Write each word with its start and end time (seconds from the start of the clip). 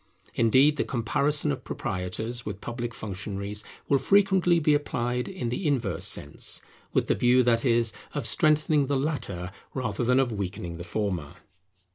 Indeed, 0.33 0.77
the 0.77 0.83
comparison 0.83 1.51
of 1.51 1.63
proprietors 1.63 2.43
with 2.43 2.59
public 2.59 2.91
functionaries 2.91 3.63
will 3.87 3.99
frequently 3.99 4.57
be 4.59 4.73
applied 4.73 5.27
in 5.27 5.49
the 5.49 5.67
inverse 5.67 6.05
sense; 6.05 6.59
with 6.91 7.05
the 7.05 7.13
view, 7.13 7.43
that 7.43 7.63
is, 7.63 7.93
of 8.15 8.25
strengthening 8.25 8.87
the 8.87 8.97
latter 8.97 9.51
rather 9.75 10.03
than 10.03 10.19
of 10.19 10.31
weakening 10.33 10.77
the 10.77 10.83
former. 10.83 11.35